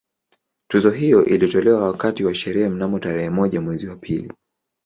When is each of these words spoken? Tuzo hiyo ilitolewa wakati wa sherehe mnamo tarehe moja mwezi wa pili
Tuzo 0.67 0.89
hiyo 0.89 1.25
ilitolewa 1.25 1.83
wakati 1.87 2.23
wa 2.23 2.35
sherehe 2.35 2.69
mnamo 2.69 2.99
tarehe 2.99 3.29
moja 3.29 3.61
mwezi 3.61 3.87
wa 3.87 3.95
pili 3.95 4.31